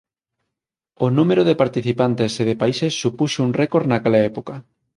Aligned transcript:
O 1.05 1.07
número 1.17 1.41
de 1.45 1.59
participantes 1.63 2.31
e 2.41 2.43
de 2.49 2.59
países 2.61 2.91
supuxo 3.03 3.39
un 3.47 3.51
récord 3.61 3.85
naquela 3.87 4.23
época. 4.31 4.55